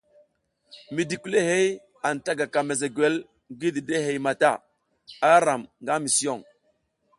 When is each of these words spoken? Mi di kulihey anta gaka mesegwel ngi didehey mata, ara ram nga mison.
Mi 0.93 1.01
di 1.09 1.15
kulihey 1.21 1.67
anta 2.07 2.31
gaka 2.39 2.59
mesegwel 2.67 3.15
ngi 3.53 3.67
didehey 3.75 4.17
mata, 4.25 4.51
ara 5.31 5.39
ram 5.45 5.61
nga 5.81 5.95
mison. 6.03 6.39